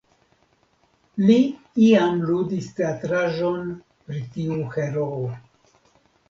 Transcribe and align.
Li 1.27 1.35
iam 1.87 2.23
ludis 2.29 2.71
teatraĵon 2.79 3.69
pri 4.09 4.23
tiu 4.37 4.59
heroo. 4.79 5.21